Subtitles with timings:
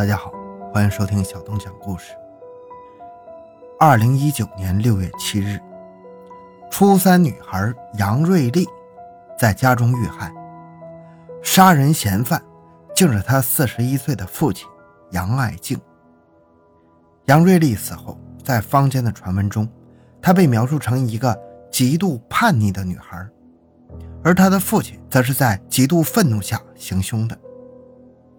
[0.00, 0.32] 大家好，
[0.72, 2.14] 欢迎收听小东讲故事。
[3.78, 5.60] 二零一九年六月七日，
[6.70, 8.66] 初三女孩杨瑞丽
[9.38, 10.32] 在家中遇害，
[11.42, 12.42] 杀人嫌犯
[12.94, 14.66] 竟是她四十一岁的父亲
[15.10, 15.78] 杨爱静。
[17.26, 19.68] 杨瑞丽死后，在坊间的传闻中，
[20.22, 21.38] 她被描述成一个
[21.70, 23.28] 极度叛逆的女孩，
[24.24, 27.38] 而她的父亲则是在极度愤怒下行凶的。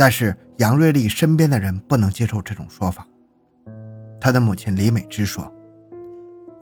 [0.00, 3.06] 但是杨瑞丽身边的人不能接受这种说法。
[4.18, 5.52] 她的母亲李美芝说，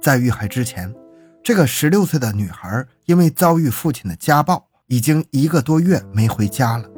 [0.01, 0.93] 在遇害之前，
[1.41, 6.91] 这个十六岁的女孩因为遭遇父亲的家暴，已经一个多月没回家了。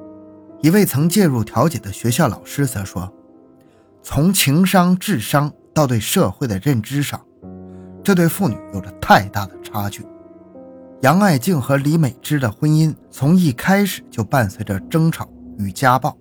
[0.63, 3.13] 一位曾介入调解的学校老师则说，
[4.03, 7.21] 从情商、智商到对社会的认知上，
[8.03, 10.07] 这对父女有着太大的差距。
[11.03, 15.29] 杨爱静和李美芝的婚姻从一开始就伴随着争吵
[15.59, 16.17] 与家暴。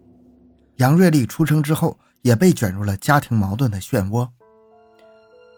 [0.80, 4.26] 杨瑞丽出生之后，也被卷入了家庭矛盾的漩涡。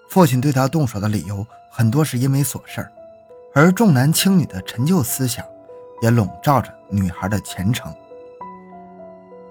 [0.10, 2.92] 父亲对她动手的理由很多是因为琐事儿，
[3.54, 5.46] 而重男轻女的陈旧思想
[6.02, 7.94] 也笼罩着女孩的前程。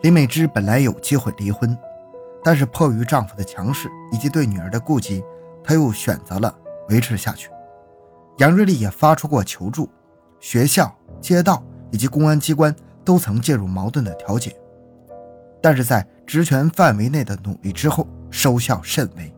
[0.02, 1.78] 李美芝本来有机会离婚，
[2.42, 5.22] 但是迫于丈夫的强势以及对女儿的顾及，
[5.62, 6.52] 她又选择了
[6.88, 7.48] 维持下去。
[8.38, 9.88] 杨瑞丽也发出过求助，
[10.41, 14.56] 学校、街道以及公安机关都曾介入矛盾的调解。
[15.62, 19.34] 但是在职权范围内的努力之后，收效甚微。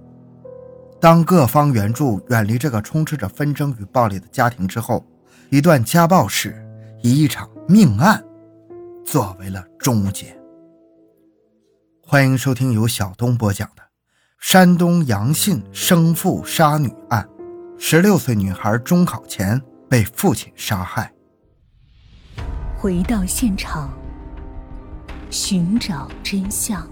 [1.00, 5.04] 当各方援助远离这个充斥着纷争与暴力的家庭之后，
[5.50, 6.54] 一段家暴史
[7.02, 8.22] 以一场命案
[9.04, 10.36] 作为了终结。
[12.06, 13.82] 欢迎收听由小东播讲的
[14.38, 17.28] 《山东杨信生父杀女案》，
[17.80, 21.12] 十六岁女孩中考前被父亲杀害。
[22.76, 24.01] 回到现场。
[25.32, 26.86] 寻找真相。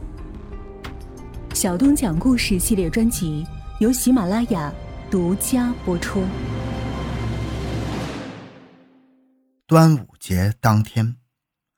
[1.52, 3.46] 小东讲故事系列专辑
[3.80, 4.72] 由喜马拉雅
[5.10, 6.24] 独家播出。
[9.66, 11.16] 端午节当天，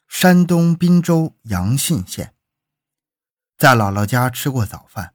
[0.06, 2.33] 山东滨州阳信县，
[3.59, 5.15] 在姥姥家吃过早饭，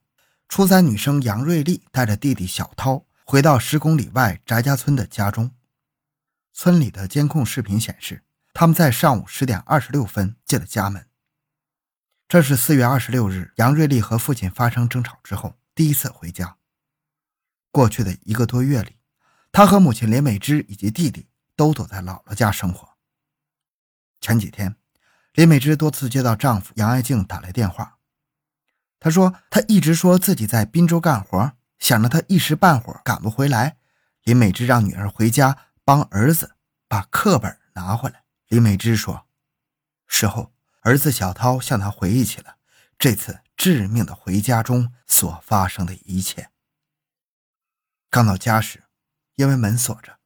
[0.50, 5.52] 初三女生杨瑞丽带着弟弟小涛回到十公里外翟家村的家中。
[6.52, 11.07] 村里的监控视频显示，他们在上午十点二十六分进了家门。
[12.30, 16.58] 这是四月二十六日，杨瑞丽和父亲发生争吵之后第一次回家。
[17.72, 18.98] 过去的一个多月里，
[19.50, 22.98] 她和母亲林美芝以及弟弟都躲在姥姥家生活。
[24.20, 24.76] 前几天，
[25.36, 27.98] 林美芝多次接到丈夫杨爱静打来电话，
[29.00, 33.78] 她说她一直说自己在滨州干活，想着她一时半会儿赶不回来。
[34.24, 36.58] 林美芝让女儿回家帮儿子
[36.90, 38.26] 把课本拿回来。
[38.50, 39.26] 林美芝说，
[40.08, 40.57] 事后。
[40.88, 42.60] 儿子小涛向他回忆起了
[42.98, 46.50] 这次致命的回家中所发生的一切。
[48.10, 48.86] 刚到家时，
[49.36, 50.18] 因为门锁着，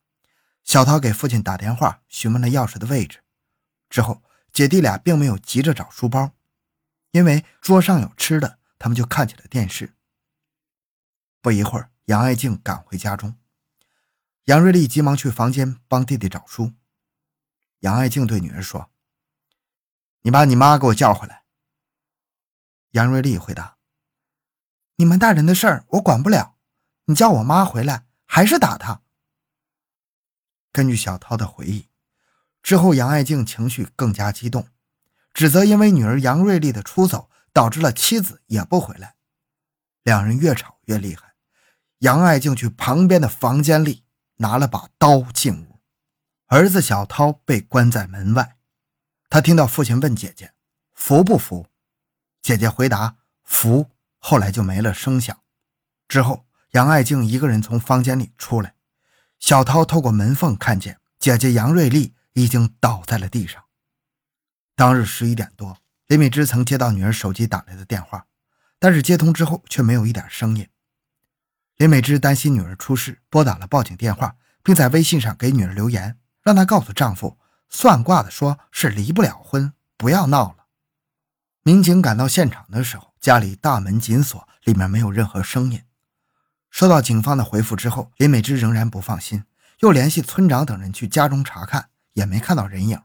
[0.64, 3.24] 小涛给父亲打电话询问了钥匙的位置。
[3.90, 4.22] 之后，
[4.54, 6.36] 姐弟俩并没有急着找书包，
[7.10, 9.96] 因为桌上有吃的，他们就看起了电视。
[11.42, 13.36] 不一会儿，杨爱静赶回家中，
[14.44, 16.74] 杨瑞丽急忙去房间帮弟弟找书。
[17.80, 18.92] 杨爱静对女儿说。
[20.22, 21.44] 你把你妈给我叫回来。
[22.92, 23.78] 杨瑞丽回答
[24.98, 26.58] ：“你们大人的事儿我管不了，
[27.06, 29.02] 你叫我妈回来还是打她？”
[30.72, 31.90] 根据小涛的回忆，
[32.62, 34.68] 之后杨爱静情绪更加激动，
[35.34, 39.16] 指责因为女儿杨瑞丽的出走导致了妻子也不回来，
[40.04, 41.34] 两人越吵越厉害。
[42.00, 44.06] 杨爱静去旁边的房间里
[44.38, 45.80] 拿了把刀进屋，
[46.48, 48.58] 儿子小涛被关在门外。
[49.32, 50.52] 他听到父亲问姐姐
[50.94, 51.68] ：“服不服？”
[52.44, 53.16] 姐姐回答
[53.46, 55.40] ：“服。”后来就没了声响。
[56.10, 58.76] 之后，杨爱静一个人从房间里出来，
[59.40, 63.64] 小涛透过门缝看见姐姐杨瑞丽已经倒在了地上。
[64.76, 65.78] 当日十一点多，
[66.08, 68.28] 林美芝曾接到女儿手机打来的电话，
[68.80, 70.68] 但是接通之后却没有一点声音。
[71.78, 77.38] 林美芝担心女儿出事，拨打了报警电话，并在微信上给女儿留言，让她告诉丈夫。
[77.72, 80.66] 算卦的说是离不了婚，不要闹了。
[81.64, 85.82] 民警赶到现场的时候，家里大门紧锁，里面没有任何声音。
[86.70, 89.46] 收到警方的回复之后，林美芝仍然不放心，
[89.80, 93.02] 又联系村长等人去家中查看，也没看到人影。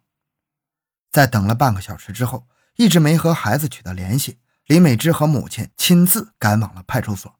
[1.12, 7.32] 在等了半个小时之后，一直没和孩子取得联系，林美芝和母亲亲自赶往了派出所。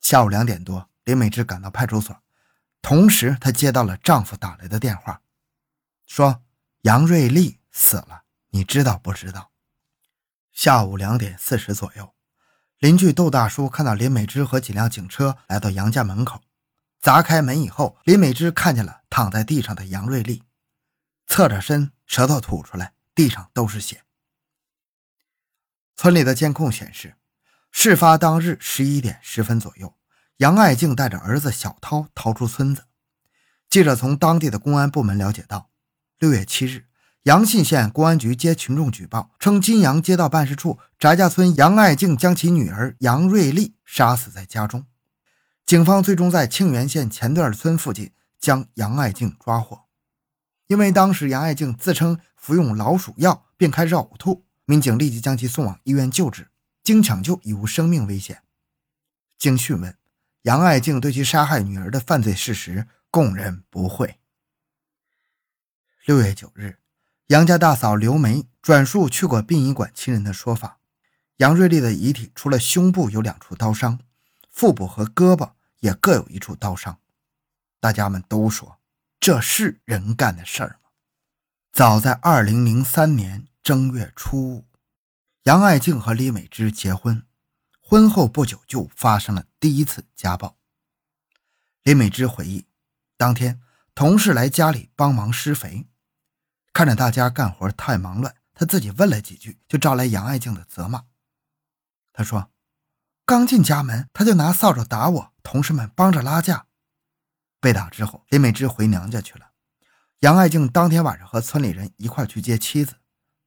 [0.00, 2.16] 下午两点多，林美芝赶到派出所，
[2.80, 5.20] 同时她接到了丈夫打来的电话。
[6.06, 6.44] 说
[6.82, 9.50] 杨瑞丽死了，你知道不知道？
[10.52, 12.14] 下午两点四十左右，
[12.78, 16.42] 邻居窦大叔看到林美芝和几辆警车来到杨家门口，
[17.00, 20.44] 砸开门以后，林美芝看见了躺在地上的杨瑞丽，
[21.26, 24.04] 侧着身，舌头吐出来，地上都是血。
[25.96, 27.16] 村里的监控显示，
[27.70, 29.96] 事发当日十一点十分左右，
[30.36, 32.84] 杨爱静带着儿子小涛逃出村子。
[33.68, 35.70] 记者从当地的公安部门了解到，
[36.18, 36.86] 六月七日。
[37.24, 44.84] 阳信县公安局接群众举报称，金阳街道办事处翟家村杨爱静将其女儿杨瑞丽杀死在家中。
[45.64, 49.84] 警方最终在庆元县前段村附近将杨爱静抓获。
[50.66, 56.48] 因为当时杨爱静自称服用老鼠药并开始呕吐，民警立即将其送往医院救治，
[56.82, 58.42] 经抢救已无生命危险。
[59.38, 59.96] 经讯问，
[60.42, 64.18] 杨爱静对其杀害女儿的犯罪事实供认不讳。
[66.06, 66.80] 六月九日。
[67.28, 70.78] 杨家大嫂刘梅转述去过殡仪馆亲人的说法，
[71.38, 73.98] 杨瑞丽的遗体除了胸部有两处刀伤，
[74.50, 77.00] 腹部和胳膊也各有一处刀伤。
[77.80, 78.78] 大家们都说
[79.18, 80.90] 这是人干的事儿吗？
[81.72, 84.66] 早在二零零三年正月初五，
[85.44, 87.24] 杨爱静和李美芝结婚，
[87.80, 90.58] 婚后不久就发生了第一次家暴。
[91.82, 92.66] 李美芝回忆，
[93.16, 93.62] 当天
[93.94, 95.86] 同事来家里帮忙施肥。
[96.74, 101.04] 看着大家干活太忙乱，他自己问了几句，就招来杨爱静的责骂。
[102.12, 102.50] 他说
[103.24, 106.66] ：“刚进家门，他就拿扫帚打我，同事们帮着拉架。
[107.60, 109.52] 被打之后，林美芝回娘家去了。
[110.18, 112.96] 杨爱静当天晚上和村里人一块去接妻子，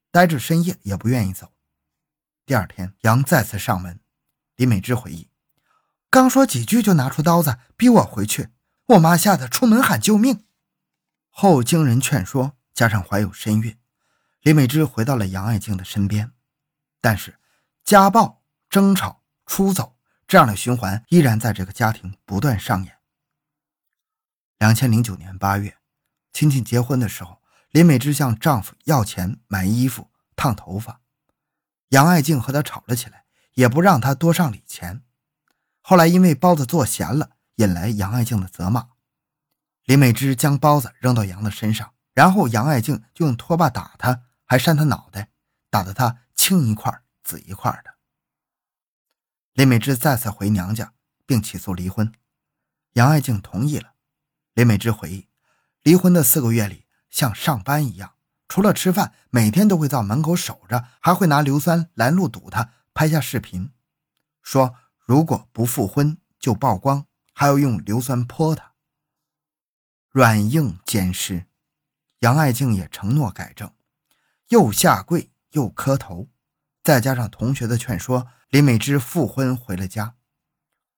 [0.09, 1.51] 待至深夜也不愿意走。
[2.45, 3.99] 第二天，杨再次上门，
[4.55, 5.29] 林美芝回忆，
[6.09, 8.51] 刚说几句就拿出刀子逼我回去，
[8.85, 10.45] 我妈吓得出门喊救命。
[11.29, 13.75] 后经人劝说。”加上怀有身孕，
[14.41, 16.31] 李美芝回到了杨爱静的身边，
[17.01, 17.39] 但是
[17.83, 19.97] 家暴、争吵、出走
[20.27, 22.99] 这样的循环依然在这个家庭不断上演。
[24.59, 25.75] 两千零九年八月，
[26.31, 27.41] 亲戚结婚的时候，
[27.71, 31.01] 李美芝向丈夫要钱买衣服、烫头发，
[31.89, 33.25] 杨爱静和她吵了起来，
[33.55, 35.01] 也不让她多上礼钱。
[35.81, 38.89] 后来因为包子做咸了，引来杨爱静的责骂，
[39.85, 41.95] 李美芝将包子扔到杨的身上。
[42.17, 45.29] 然后杨爱静就用拖把打他，还扇他脑袋，
[45.69, 47.93] 打得他青一块紫一块的。
[49.53, 50.95] 林美芝再次回娘家，
[51.27, 52.11] 并起诉离婚，
[52.93, 53.93] 杨爱静同意了。
[54.55, 55.27] 林美芝回忆，
[55.83, 58.15] 离婚的四个月里像上班一样，
[58.47, 63.71] 除了吃饭，每天都会到门口守着，还会拿硫酸拦路堵他，拍下视频，
[64.41, 68.73] 说如果不复婚就曝光，还要用硫酸泼他，
[70.09, 71.45] 软硬兼施。
[72.19, 73.71] 杨爱静也承诺改正，
[74.49, 76.29] 又下跪又磕头，
[76.83, 80.15] 再加上同学的劝说，林美芝复婚回了家。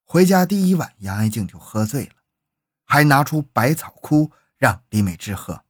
[0.04, 2.14] 回家第一晚，杨爱静就喝醉了，
[2.86, 5.66] 还拿出百草枯让李美芝喝。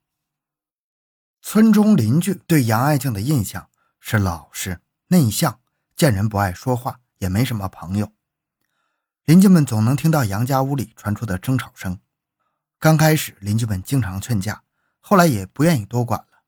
[1.41, 3.69] 村中邻居对杨爱静的印象
[3.99, 5.59] 是老实内向，
[5.95, 8.13] 见人不爱说话，也没什么朋友。
[9.25, 11.99] 邻居们总能听到杨家屋里传出的争吵声。
[12.77, 14.63] 刚开始，邻居们经常劝架。
[14.99, 16.43] 后来也不愿意多管了。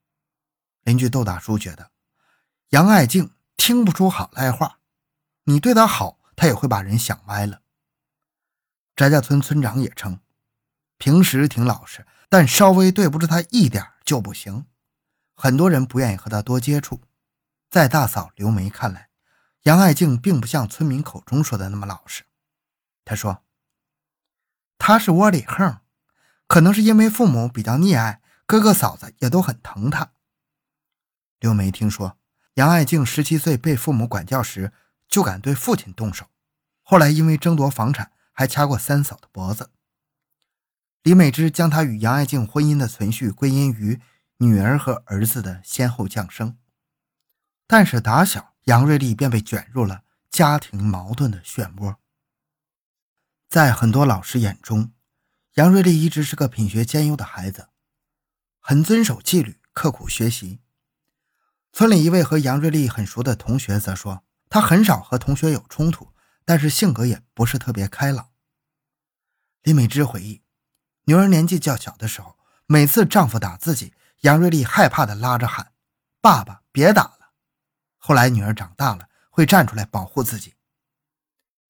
[0.83, 1.91] 邻居窦大叔觉得
[2.69, 4.79] 杨爱静听不出好赖话，
[5.43, 7.61] 你对她好，她也会把人想歪了。
[8.95, 10.19] 翟家村村长也称，
[10.97, 14.65] 平时挺老实，但稍微对不住她一点就不行。
[15.35, 17.01] 很多人不愿意和她多接触。
[17.69, 19.09] 在大嫂刘梅看来，
[19.63, 22.23] 杨爱静并不像村民口中说的那么老实。
[23.05, 23.43] 她说
[24.77, 25.79] ：“她是窝里横，
[26.47, 28.20] 可能是因为父母比较溺爱。”
[28.51, 30.11] 哥哥嫂子也都很疼他。
[31.39, 32.17] 刘梅听说
[32.55, 34.73] 杨爱静十七岁被父母管教时，
[35.07, 36.25] 就敢对父亲动手，
[36.81, 39.69] 后来因为争夺房产，还掐过三嫂的脖子。
[41.03, 44.01] 李美芝将她与杨爱静婚姻的存续归因于
[44.39, 46.57] 女儿和儿子的先后降生，
[47.65, 51.95] 但是打小杨瑞丽便被卷入了家庭矛盾的漩涡。
[53.47, 54.91] 在很多老师眼中，
[55.53, 57.69] 杨瑞丽一直是个品学兼优的孩子。
[58.63, 60.59] 很遵守纪律，刻苦学习。
[61.73, 66.13] 村里一位和杨瑞丽很熟的同学则说，他很少和同学有冲突，
[66.45, 68.29] 但是性格也不是特别开朗。
[69.63, 70.43] 李美芝回忆，
[71.05, 72.37] 女儿年纪较小的时候，
[72.67, 75.73] 每次丈夫打自己，杨瑞丽害怕的拉着喊
[76.21, 77.31] ：“爸爸，别打了。”
[77.97, 80.53] 后来女儿长大了，会站出来保护自己。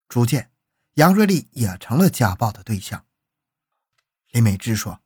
[0.10, 0.52] 逐渐，
[0.96, 3.06] 杨瑞丽也成了家暴的对象。
[4.32, 5.01] 李美芝说。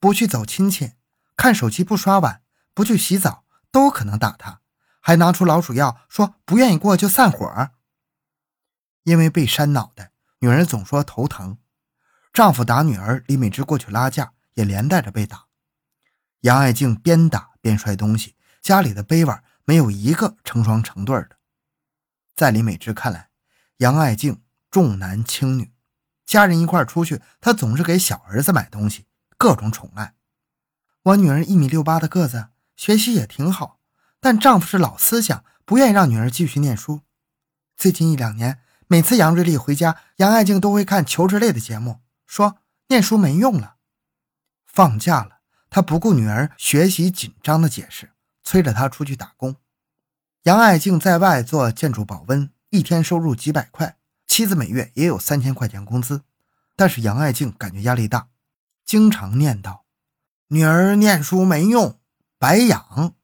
[0.00, 0.94] 不去走亲戚，
[1.36, 2.42] 看手机不刷碗，
[2.74, 4.62] 不去洗澡，都可能打他。
[5.00, 7.70] 还拿出老鼠药，说不愿意过就散伙。
[9.04, 11.58] 因为被扇脑袋，女人总说头疼。
[12.32, 15.46] 丈夫打女儿，李美芝过去拉架，也连带着被打。
[16.40, 21.36] 杨爱静边打边摔东西，家里的杯碗没有一个成双成对的。
[22.34, 23.28] 在李美芝看来，
[23.78, 25.72] 杨爱静重男轻女，
[26.24, 29.06] 家人一块出去，她总是给小儿子买东西，
[29.40, 30.12] 各种宠爱。
[31.02, 33.80] 我女儿一米六八的个子，学习也挺好，
[34.20, 37.00] 但丈夫是老思想，不愿意让女儿继续念书。
[37.74, 43.76] 最近一两年，每次杨瑞丽回家，杨爱静都会看求职类的节目，说念书没用了。
[44.66, 45.38] 放假了，
[45.70, 48.10] 她不顾女儿学习紧张的解释，
[48.44, 49.56] 催着她出去打工。
[50.42, 56.24] 杨爱静在外做建筑保温，一天收入几百块，妻子每月也有三千块钱工资，
[56.76, 58.28] 但是杨爱静感觉压力大，
[58.90, 59.82] 经常念叨。
[60.48, 62.00] 女儿念书没用，
[62.40, 63.14] 白养。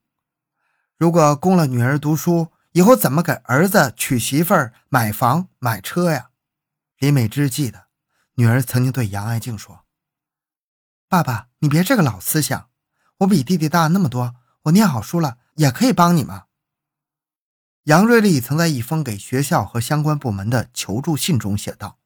[0.96, 4.54] 如果供了女儿读书，以后怎么给儿子娶媳妇、
[4.88, 6.30] 买房、买车呀？
[6.98, 7.88] 李美芝记得，
[8.34, 9.84] 女儿曾经对杨爱静说
[11.10, 12.68] ：“爸爸，你别这个老思想，
[13.18, 16.44] 我比弟弟大那么多，我念好书了也可以帮你吗？”
[17.90, 21.98] 杨瑞丽曾在一封给学校和相关部门的求助信中写道：“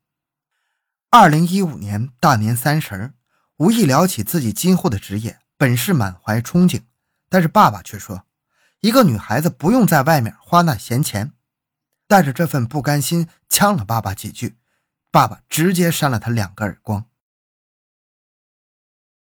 [1.12, 3.12] 二零一五年大年三十。”
[3.60, 6.84] 无意聊起自己今后的职业，本是满怀憧憬，
[7.28, 8.24] 但是爸爸却说，
[8.80, 11.34] 一个女孩子不用在外面花那闲钱。
[12.08, 14.56] 带着这份不甘心，呛了爸爸几句，
[15.10, 17.04] 爸爸直接扇了他两个耳光。